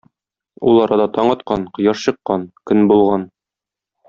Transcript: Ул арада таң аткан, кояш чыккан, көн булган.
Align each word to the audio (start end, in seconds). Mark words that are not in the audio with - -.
Ул 0.71 0.79
арада 0.85 1.05
таң 1.17 1.29
аткан, 1.35 1.67
кояш 1.75 2.07
чыккан, 2.09 2.49
көн 2.73 2.83
булган. 2.95 3.29